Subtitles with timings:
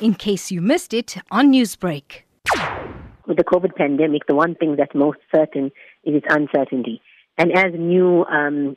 [0.00, 2.22] in case you missed it on Newsbreak.
[3.26, 5.66] With the COVID pandemic, the one thing that's most certain
[6.04, 7.00] is its uncertainty.
[7.38, 8.76] And as new um,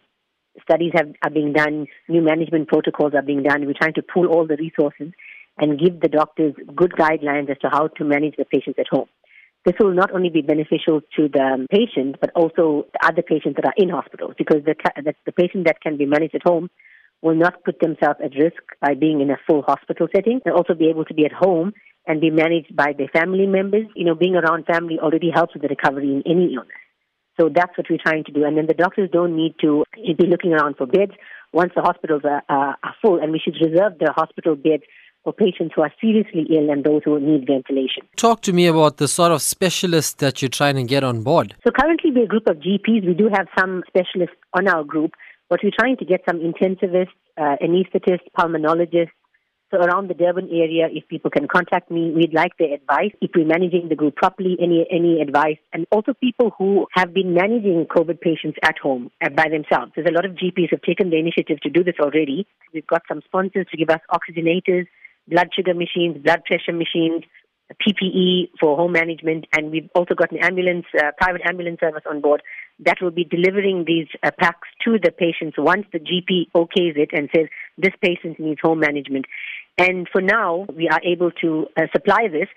[0.62, 4.28] studies have, are being done, new management protocols are being done, we're trying to pool
[4.28, 5.14] all the resources
[5.58, 9.08] and give the doctors good guidelines as to how to manage the patients at home.
[9.66, 13.66] This will not only be beneficial to the patient, but also the other patients that
[13.66, 16.70] are in hospitals, because the, the, the patient that can be managed at home
[17.22, 20.40] will not put themselves at risk by being in a full hospital setting.
[20.44, 21.74] They'll also be able to be at home
[22.08, 23.88] and be managed by their family members.
[23.96, 26.72] You know, being around family already helps with the recovery in any illness.
[27.40, 28.44] So that's what we're trying to do.
[28.44, 31.14] And then the doctors don't need to be looking around for beds
[31.54, 33.20] once the hospitals are, uh, are full.
[33.22, 34.84] And we should reserve the hospital beds
[35.24, 38.04] for patients who are seriously ill and those who need ventilation.
[38.16, 41.56] Talk to me about the sort of specialists that you're trying to get on board.
[41.66, 43.06] So currently we're a group of GPs.
[43.06, 45.12] We do have some specialists on our group,
[45.50, 49.12] but we're trying to get some intensivists, uh, anesthetists, pulmonologists,
[49.72, 53.12] so around the Durban area, if people can contact me, we'd like their advice.
[53.22, 57.36] If we're managing the group properly, any any advice, and also people who have been
[57.36, 59.92] managing COVID patients at home uh, by themselves.
[59.96, 62.48] There's a lot of GPs have taken the initiative to do this already.
[62.74, 64.88] We've got some sponsors to give us oxygenators,
[65.28, 67.24] blood sugar machines, blood pressure machines,
[67.86, 72.22] PPE for home management, and we've also got an ambulance, uh, private ambulance service on
[72.22, 72.42] board
[72.86, 77.10] that will be delivering these uh, packs to the patients once the GP okays it
[77.14, 79.26] and says this patient needs home management.
[79.78, 82.48] And for now, we are able to uh, supply this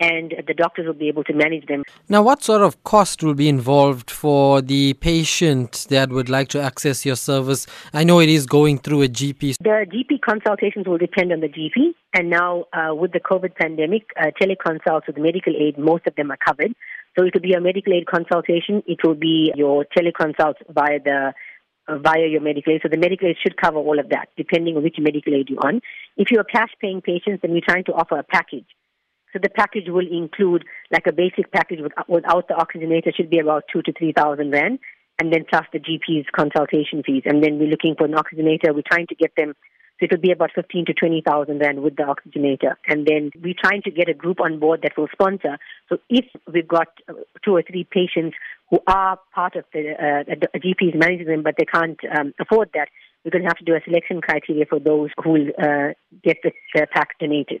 [0.00, 1.84] and the doctors will be able to manage them.
[2.08, 6.60] Now, what sort of cost will be involved for the patient that would like to
[6.60, 7.66] access your service?
[7.92, 9.56] I know it is going through a GP.
[9.60, 14.06] The GP consultations will depend on the GP, and now uh, with the COVID pandemic,
[14.18, 16.72] uh, teleconsults with medical aid, most of them are covered.
[17.18, 18.82] So it will be a medical aid consultation.
[18.86, 21.32] It will be your teleconsult via the
[21.88, 22.80] uh, via your medical aid.
[22.82, 25.66] So the medical aid should cover all of that, depending on which medical aid you're
[25.66, 25.80] on.
[26.16, 28.66] If you're cash paying patients, then we're trying to offer a package.
[29.32, 33.64] So the package will include like a basic package without the oxygenator should be about
[33.72, 34.78] two to three thousand rand,
[35.18, 37.22] and then plus the GP's consultation fees.
[37.26, 38.74] And then we're looking for an oxygenator.
[38.74, 39.54] We're trying to get them.
[39.98, 42.74] So it will be about fifteen to twenty thousand rand with the oxygenator.
[42.88, 45.58] And then we're trying to get a group on board that will sponsor.
[45.88, 47.14] So if we've got uh,
[47.44, 48.36] two or three patients
[48.70, 52.88] who are part of the uh, GP's managing them, but they can't um, afford that,
[53.24, 55.92] we're going to have to do a selection criteria for those who will uh,
[56.24, 57.60] get the uh, pack donated.